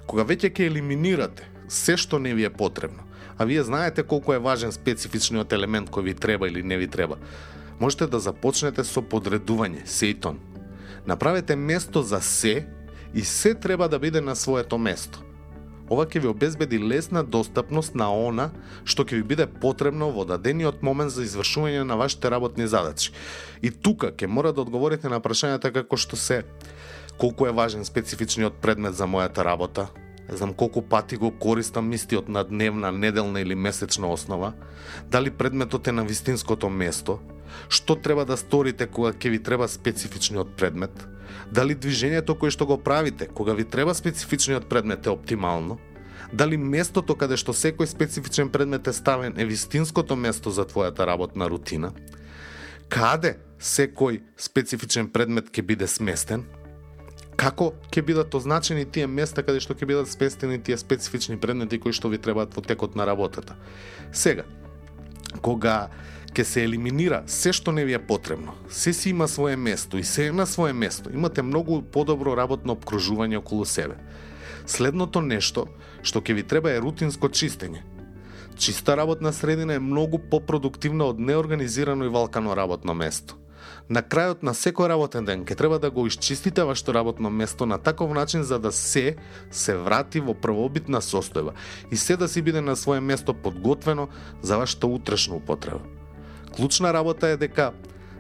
Кога 0.06 0.24
веќе 0.24 0.50
ќе 0.50 0.66
елиминирате 0.66 1.46
се 1.68 1.96
што 1.96 2.18
не 2.18 2.34
ви 2.34 2.44
е 2.44 2.50
потребно, 2.50 3.06
а 3.38 3.44
вие 3.44 3.62
знаете 3.62 4.02
колку 4.02 4.32
е 4.32 4.42
важен 4.42 4.72
специфичниот 4.72 5.52
елемент 5.52 5.90
кој 5.90 6.02
ви 6.10 6.14
треба 6.14 6.48
или 6.48 6.62
не 6.62 6.76
ви 6.76 6.86
треба, 6.86 7.16
можете 7.80 8.06
да 8.06 8.20
започнете 8.20 8.84
со 8.84 9.00
подредување, 9.00 9.86
сејтон. 9.86 10.36
Направете 11.06 11.56
место 11.56 12.02
за 12.02 12.20
се 12.20 12.66
и 13.14 13.24
се 13.24 13.54
треба 13.54 13.88
да 13.88 13.98
биде 13.98 14.20
на 14.20 14.36
своето 14.36 14.78
место. 14.78 15.22
Ова 15.90 16.04
ќе 16.06 16.20
ви 16.22 16.28
обезбеди 16.30 16.78
лесна 16.78 17.24
достапност 17.26 17.96
на 17.98 18.06
она 18.14 18.50
што 18.84 19.02
ќе 19.02 19.18
ви 19.18 19.24
биде 19.32 19.46
потребно 19.50 20.12
во 20.14 20.22
дадениот 20.24 20.84
момент 20.86 21.10
за 21.10 21.24
извршување 21.26 21.82
на 21.82 21.96
вашите 21.98 22.30
работни 22.30 22.68
задачи. 22.70 23.10
И 23.62 23.70
тука 23.74 24.12
ќе 24.14 24.30
мора 24.30 24.52
да 24.54 24.62
одговорите 24.62 25.10
на 25.10 25.18
прашањата 25.20 25.72
како 25.74 25.98
што 25.98 26.16
се. 26.16 26.44
Колку 27.18 27.46
е 27.50 27.56
важен 27.56 27.84
специфичниот 27.84 28.62
предмет 28.62 28.94
за 28.94 29.10
мојата 29.10 29.44
работа, 29.44 29.88
знам 30.30 30.54
колку 30.54 30.82
пати 30.82 31.16
го 31.16 31.30
користам 31.30 31.92
истиот 31.92 32.28
на 32.28 32.44
дневна, 32.44 32.92
неделна 32.92 33.40
или 33.40 33.54
месечна 33.54 34.12
основа, 34.12 34.52
дали 35.10 35.30
предметот 35.30 35.88
е 35.88 35.92
на 35.92 36.04
вистинското 36.04 36.70
место, 36.70 37.18
што 37.68 37.96
треба 37.96 38.24
да 38.24 38.36
сторите 38.36 38.86
кога 38.86 39.10
ќе 39.12 39.30
ви 39.30 39.42
треба 39.42 39.68
специфичниот 39.68 40.54
предмет, 40.56 40.94
дали 41.52 41.76
движењето 41.76 42.38
кое 42.38 42.50
што 42.50 42.66
го 42.66 42.78
правите 42.78 43.26
кога 43.26 43.52
ви 43.52 43.64
треба 43.64 43.94
специфичниот 43.94 44.68
предмет 44.68 45.06
е 45.06 45.10
оптимално, 45.10 45.78
дали 46.32 46.56
местото 46.56 47.14
каде 47.14 47.36
што 47.36 47.52
секој 47.52 47.86
специфичен 47.86 48.50
предмет 48.50 48.86
е 48.86 48.92
ставен 48.92 49.34
е 49.38 49.44
вистинското 49.44 50.16
место 50.16 50.50
за 50.50 50.64
твојата 50.64 51.06
работна 51.06 51.48
рутина, 51.50 51.92
каде 52.88 53.38
секој 53.60 54.22
специфичен 54.36 55.10
предмет 55.10 55.50
ќе 55.50 55.62
биде 55.62 55.86
сместен, 55.86 56.44
како 57.40 57.72
ќе 57.90 58.02
бидат 58.04 58.34
означени 58.34 58.84
тие 58.84 59.06
места 59.06 59.42
каде 59.42 59.60
што 59.64 59.74
ќе 59.74 59.88
бидат 59.88 60.10
спестени 60.12 60.60
тие 60.62 60.76
специфични 60.78 61.38
предмети 61.40 61.80
кои 61.80 61.92
што 61.96 62.12
ви 62.12 62.18
требаат 62.18 62.54
во 62.54 62.62
текот 62.62 62.96
на 62.96 63.06
работата. 63.06 63.56
Сега, 64.12 64.44
кога 65.40 65.88
ќе 66.34 66.44
се 66.44 66.64
елиминира 66.64 67.22
се 67.26 67.52
што 67.52 67.72
не 67.72 67.84
ви 67.84 67.94
е 67.94 67.98
потребно. 67.98 68.54
Се 68.68 68.92
си 68.92 69.10
има 69.10 69.28
свое 69.28 69.56
место 69.56 69.98
и 69.98 70.04
се 70.04 70.26
е 70.26 70.32
на 70.32 70.46
свое 70.46 70.72
место. 70.72 71.10
Имате 71.12 71.42
многу 71.42 71.82
подобро 71.82 72.36
работно 72.36 72.76
обкружување 72.76 73.38
околу 73.38 73.64
себе. 73.64 73.98
Следното 74.66 75.20
нешто 75.20 75.66
што 76.02 76.20
ќе 76.20 76.34
ви 76.34 76.42
треба 76.42 76.72
е 76.72 76.80
рутинско 76.80 77.28
чистење. 77.28 77.82
Чиста 78.56 78.96
работна 78.96 79.32
средина 79.32 79.74
е 79.74 79.82
многу 79.82 80.18
попродуктивна 80.18 81.04
од 81.04 81.20
неорганизирано 81.20 82.04
и 82.04 82.12
валкано 82.12 82.56
работно 82.56 82.94
место. 82.94 83.36
На 83.88 84.02
крајот 84.02 84.44
на 84.46 84.52
секој 84.54 84.88
работен 84.92 85.24
ден 85.26 85.44
ќе 85.44 85.56
треба 85.58 85.78
да 85.82 85.90
го 85.90 86.06
исчистите 86.06 86.64
вашето 86.64 86.94
работно 86.94 87.30
место 87.30 87.66
на 87.66 87.78
таков 87.78 88.12
начин 88.14 88.42
за 88.42 88.58
да 88.58 88.72
се 88.72 89.16
се 89.50 89.76
врати 89.76 90.20
во 90.20 90.34
првобитна 90.34 91.00
состојба 91.00 91.56
и 91.90 91.96
се 91.96 92.16
да 92.16 92.28
си 92.28 92.42
биде 92.42 92.60
на 92.60 92.76
свое 92.76 93.00
место 93.00 93.34
подготвено 93.34 94.08
за 94.42 94.58
вашата 94.58 94.86
утрешна 94.86 95.36
употреба. 95.36 95.99
Клучна 96.56 96.92
работа 96.92 97.28
е 97.28 97.36
дека 97.36 97.72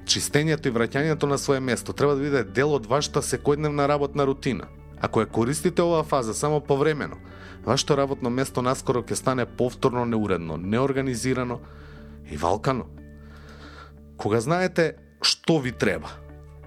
чистењето 0.06 0.68
и 0.68 0.74
враќањето 0.74 1.26
на 1.26 1.38
свое 1.38 1.60
место 1.60 1.92
треба 1.92 2.14
да 2.14 2.22
биде 2.22 2.44
дел 2.44 2.74
од 2.74 2.86
вашата 2.86 3.22
секојдневна 3.22 3.86
работна 3.88 4.26
рутина. 4.26 4.66
Ако 5.00 5.22
ја 5.22 5.30
користите 5.30 5.82
оваа 5.82 6.04
фаза 6.04 6.34
само 6.34 6.60
повремено, 6.60 7.16
вашето 7.64 7.96
работно 7.96 8.30
место 8.30 8.62
наскоро 8.62 9.02
ќе 9.02 9.14
стане 9.14 9.46
повторно 9.46 10.04
неуредно, 10.04 10.56
неорганизирано 10.56 11.60
и 12.30 12.36
валкано. 12.36 12.86
Кога 14.16 14.40
знаете 14.40 14.94
што 15.22 15.58
ви 15.58 15.72
треба, 15.72 16.10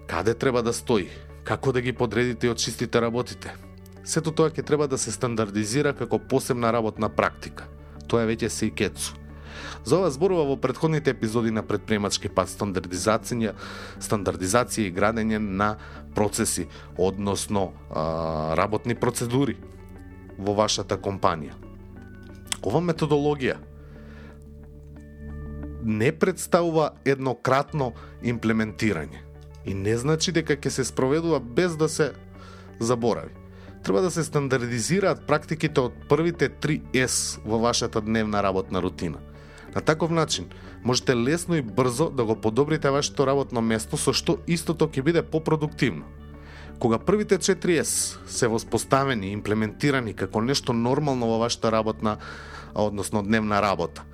каде 0.07 0.33
треба 0.33 0.61
да 0.61 0.73
стои, 0.73 1.09
како 1.43 1.71
да 1.71 1.81
ги 1.81 1.93
подредите 1.93 2.47
и 2.47 2.49
очистите 2.49 3.01
работите. 3.01 3.55
Сето 4.03 4.31
тоа 4.31 4.51
ќе 4.51 4.65
треба 4.65 4.87
да 4.87 4.97
се 4.97 5.11
стандардизира 5.11 5.93
како 5.93 6.19
посебна 6.19 6.73
работна 6.73 7.09
практика. 7.09 7.67
Тоа 8.07 8.23
е 8.23 8.33
веќе 8.35 8.47
се 8.47 8.67
и 8.67 8.71
кецу. 8.71 9.22
За 9.85 9.97
ова 9.97 10.11
зборува 10.11 10.45
во 10.47 10.57
предходните 10.57 11.11
епизоди 11.11 11.51
на 11.51 11.63
предприемачки 11.63 12.29
пат 12.29 12.51
стандардизација, 12.53 13.53
стандардизација 13.99 14.87
и 14.87 14.93
градење 14.93 15.39
на 15.39 15.75
процеси, 16.15 16.67
односно 16.97 17.71
а, 17.89 18.55
работни 18.55 18.95
процедури 18.95 19.57
во 20.37 20.55
вашата 20.57 20.97
компанија. 20.97 21.53
Ова 22.63 22.79
методологија 22.79 23.57
не 25.83 26.11
представува 26.11 26.93
еднократно 27.05 27.91
имплементирање 28.23 29.19
и 29.65 29.73
не 29.73 29.95
значи 29.97 30.31
дека 30.31 30.55
ќе 30.55 30.69
се 30.69 30.85
спроведува 30.87 31.39
без 31.39 31.75
да 31.75 31.89
се 31.89 32.13
заборави. 32.79 33.31
Треба 33.83 34.01
да 34.01 34.11
се 34.11 34.23
стандардизираат 34.23 35.25
практиките 35.27 35.81
од 35.81 35.95
првите 36.09 36.49
3 36.49 36.79
С 37.07 37.39
во 37.45 37.59
вашата 37.59 38.01
дневна 38.01 38.43
работна 38.43 38.81
рутина. 38.81 39.19
На 39.75 39.81
таков 39.81 40.11
начин, 40.11 40.49
можете 40.83 41.15
лесно 41.15 41.55
и 41.55 41.61
брзо 41.61 42.09
да 42.09 42.25
го 42.25 42.35
подобрите 42.35 42.89
вашето 42.89 43.27
работно 43.27 43.61
место 43.61 43.97
со 43.97 44.13
што 44.13 44.37
истото 44.47 44.85
ќе 44.85 45.01
биде 45.01 45.23
попродуктивно. 45.25 46.05
Кога 46.79 46.99
првите 46.99 47.37
4S 47.37 48.17
се 48.27 48.47
воспоставени 48.47 49.27
и 49.27 49.33
имплементирани 49.33 50.13
како 50.13 50.41
нешто 50.41 50.73
нормално 50.73 51.27
во 51.27 51.39
вашата 51.39 51.71
работна, 51.71 52.17
односно 52.75 53.23
дневна 53.23 53.61
работа, 53.61 54.05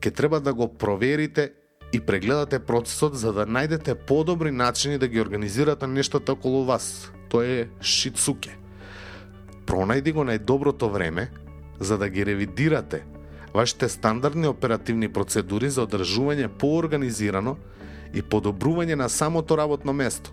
ќе 0.00 0.10
треба 0.10 0.40
да 0.40 0.54
го 0.54 0.68
проверите 0.68 1.52
и 1.92 2.00
прегледате 2.00 2.58
процесот 2.58 3.14
за 3.14 3.32
да 3.32 3.46
најдете 3.46 3.94
подобри 3.94 4.50
начини 4.50 4.98
да 4.98 5.08
ги 5.08 5.20
организирате 5.20 5.86
нештата 5.86 6.32
околу 6.32 6.64
вас. 6.64 7.12
Тоа 7.30 7.46
е 7.46 7.68
шицуке. 7.80 8.58
Пронајди 9.66 10.12
го 10.12 10.26
најдоброто 10.26 10.90
време 10.90 11.30
за 11.78 11.98
да 11.98 12.08
ги 12.08 12.26
ревидирате 12.26 13.04
вашите 13.54 13.88
стандардни 13.88 14.46
оперативни 14.46 15.08
процедури 15.08 15.70
за 15.70 15.86
одржување 15.86 16.48
поорганизирано 16.58 17.54
и 18.14 18.22
подобрување 18.22 18.98
на 18.98 19.08
самото 19.08 19.56
работно 19.56 19.92
место. 19.92 20.32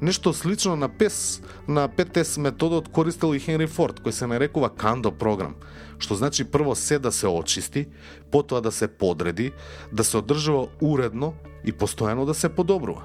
Нешто 0.00 0.32
слично 0.32 0.76
на 0.76 0.88
ПЕС, 0.88 1.42
на 1.68 1.88
ПТС 1.88 2.38
методот 2.38 2.88
користел 2.88 3.34
и 3.34 3.40
Хенри 3.40 3.66
Форд, 3.66 4.00
кој 4.00 4.16
се 4.16 4.26
нарекува 4.26 4.70
Кандо 4.72 5.12
програм, 5.12 5.54
што 5.98 6.16
значи 6.16 6.44
прво 6.44 6.74
се 6.74 6.98
да 6.98 7.12
се 7.12 7.28
очисти, 7.28 7.86
потоа 8.32 8.60
да 8.60 8.72
се 8.72 8.88
подреди, 8.88 9.52
да 9.92 10.04
се 10.04 10.16
одржува 10.18 10.68
уредно 10.80 11.34
и 11.64 11.72
постојано 11.72 12.24
да 12.24 12.34
се 12.34 12.48
подобрува. 12.48 13.04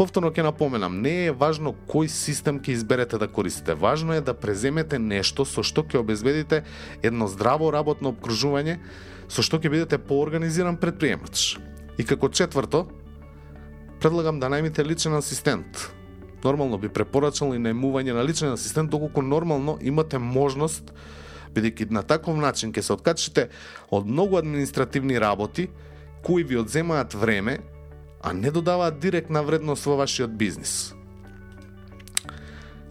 Повторно 0.00 0.30
ќе 0.32 0.46
напоменам, 0.46 0.94
не 1.04 1.26
е 1.26 1.32
важно 1.36 1.74
кој 1.84 2.08
систем 2.08 2.56
ќе 2.64 2.72
изберете 2.72 3.18
да 3.20 3.26
користите. 3.28 3.74
Важно 3.76 4.14
е 4.16 4.22
да 4.24 4.32
преземете 4.32 4.96
нешто 4.96 5.44
со 5.44 5.60
што 5.60 5.82
ќе 5.84 5.98
обезбедите 6.00 6.62
едно 7.04 7.26
здраво 7.28 7.68
работно 7.68 8.08
обкружување, 8.14 8.78
со 9.28 9.44
што 9.44 9.58
ќе 9.60 9.68
бидете 9.68 9.98
поорганизиран 10.00 10.78
предприемач. 10.80 11.58
И 12.00 12.06
како 12.08 12.30
четврто, 12.32 12.86
предлагам 14.00 14.40
да 14.40 14.48
најмите 14.48 14.86
личен 14.88 15.12
асистент. 15.18 15.90
Нормално 16.40 16.78
би 16.80 16.88
препорачал 16.88 17.52
и 17.52 17.60
најмување 17.60 18.16
на 18.16 18.24
личен 18.24 18.56
асистент 18.56 18.88
доколку 18.88 19.20
нормално 19.20 19.76
имате 19.84 20.16
можност 20.16 20.94
бидејќи 21.52 21.90
на 21.92 22.00
таков 22.00 22.40
начин 22.40 22.72
ќе 22.72 22.88
се 22.88 22.96
откачите 22.96 23.50
од 23.92 24.08
многу 24.08 24.40
административни 24.40 25.20
работи 25.20 25.68
кои 26.24 26.40
ви 26.40 26.56
одземаат 26.56 27.12
време 27.12 27.58
а 28.20 28.32
не 28.32 28.50
додаваат 28.50 28.98
директна 28.98 29.42
вредност 29.42 29.86
во 29.86 29.96
вашиот 29.96 30.30
бизнис. 30.36 30.94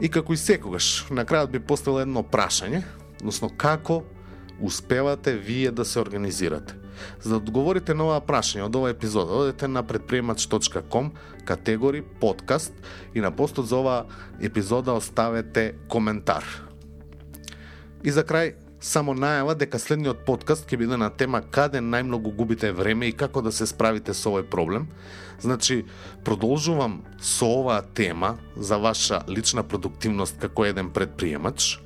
И 0.01 0.09
како 0.09 0.33
и 0.33 0.37
секогаш, 0.39 1.05
на 1.11 1.25
крајот 1.27 1.51
би 1.51 1.59
поставил 1.59 2.01
едно 2.07 2.23
прашање, 2.23 2.83
односно 3.19 3.49
како 3.49 4.03
успевате 4.61 5.33
вие 5.35 5.71
да 5.71 5.85
се 5.85 5.99
организирате. 5.99 6.75
За 7.21 7.29
да 7.29 7.35
одговорите 7.37 7.93
на 7.93 8.07
оваа 8.07 8.23
прашање 8.23 8.65
од 8.65 8.75
оваа 8.75 8.93
епизода, 8.95 9.35
одете 9.43 9.67
на 9.67 9.83
предприемач.com, 9.83 11.11
категори 11.45 12.01
подкаст 12.01 12.73
и 13.13 13.21
на 13.21 13.31
постот 13.31 13.67
за 13.67 13.77
оваа 13.79 14.05
епизода 14.41 14.93
оставете 14.93 15.75
коментар. 15.89 16.43
И 18.03 18.11
за 18.11 18.23
крај, 18.23 18.55
само 18.79 19.13
најава 19.13 19.55
дека 19.59 19.79
следниот 19.79 20.23
подкаст 20.25 20.67
ќе 20.69 20.77
биде 20.79 20.97
на 20.97 21.09
тема 21.09 21.41
каде 21.41 21.81
најмногу 21.83 22.31
губите 22.35 22.71
време 22.71 23.09
и 23.09 23.15
како 23.15 23.41
да 23.41 23.51
се 23.51 23.67
справите 23.67 24.13
со 24.13 24.31
овој 24.31 24.47
проблем. 24.49 24.87
Значи, 25.39 25.85
продолжувам 26.23 27.03
со 27.21 27.47
оваа 27.59 27.81
тема 27.81 28.37
за 28.55 28.77
ваша 28.77 29.23
лична 29.27 29.63
продуктивност 29.63 30.39
како 30.39 30.65
еден 30.65 30.89
предприемач. 30.95 31.79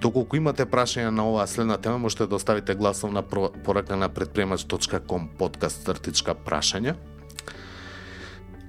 Доколку 0.00 0.36
имате 0.36 0.66
прашања 0.66 1.10
на 1.10 1.24
оваа 1.26 1.46
следна 1.46 1.78
тема, 1.78 1.98
можете 1.98 2.26
да 2.26 2.36
оставите 2.36 2.74
гласовна 2.74 3.22
порака 3.22 3.96
на 3.96 4.08
предприемач.com 4.08 5.28
подкаст 5.38 5.84
цртичка 5.84 6.34
прашања. 6.34 6.94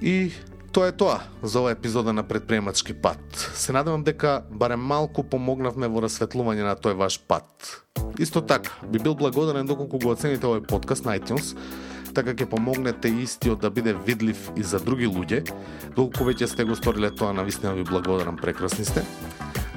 И 0.01 0.31
Тоа 0.71 0.87
е 0.87 0.91
тоа 0.93 1.17
за 1.41 1.59
оваа 1.59 1.73
епизода 1.73 2.13
на 2.13 2.23
предприемачки 2.23 2.93
пат. 2.93 3.51
Се 3.53 3.73
надевам 3.73 4.03
дека 4.03 4.43
барем 4.51 4.79
малку 4.79 5.23
помогнавме 5.25 5.89
во 5.89 6.03
расветлување 6.05 6.61
на 6.61 6.75
тој 6.77 6.93
ваш 6.93 7.17
пат. 7.25 7.49
Исто 8.21 8.41
така, 8.45 8.77
би 8.85 9.01
бил 9.01 9.15
благодарен 9.17 9.65
доколку 9.65 9.97
го 9.97 10.13
оцените 10.13 10.45
овој 10.45 10.61
подкаст 10.61 11.09
на 11.09 11.17
iTunes, 11.17 11.57
така 12.13 12.37
ќе 12.37 12.45
помогнете 12.45 13.09
истиот 13.09 13.65
да 13.65 13.73
биде 13.73 13.95
видлив 13.97 14.51
и 14.55 14.63
за 14.63 14.77
други 14.77 15.09
луѓе. 15.09 15.41
Доколку 15.97 16.29
веќе 16.29 16.45
сте 16.45 16.69
го 16.69 16.77
сториле 16.77 17.09
тоа, 17.09 17.33
навистина 17.33 17.73
ви 17.73 17.83
благодарам, 17.83 18.37
прекрасни 18.37 18.85
сте. 18.85 19.01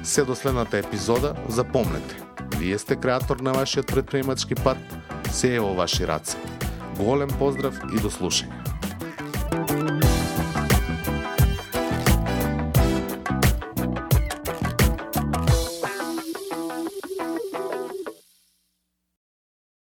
Се 0.03 0.23
до 0.29 0.35
следната 0.35 0.77
епизода, 0.77 1.33
запомнете, 1.49 2.21
вие 2.59 2.77
сте 2.77 2.95
креатор 2.95 3.41
на 3.41 3.53
вашиот 3.53 3.87
предприемачки 3.87 4.55
пат, 4.55 4.77
се 5.31 5.55
е 5.55 5.59
во 5.59 5.73
ваши 5.73 6.05
раце. 6.05 6.37
Голем 7.01 7.33
поздрав 7.39 7.81
и 7.89 7.97
до 7.97 8.13
слушање. 8.13 8.62